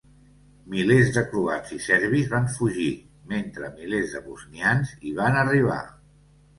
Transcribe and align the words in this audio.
Milers 0.73 1.11
de 1.17 1.23
croats 1.33 1.75
i 1.75 1.77
serbis 1.89 2.33
van 2.33 2.49
fugir, 2.57 2.89
mentre 3.37 3.73
milers 3.79 4.19
de 4.19 4.27
bosnians 4.27 4.99
hi 5.01 5.17
van 5.25 5.43
arribar. 5.49 5.83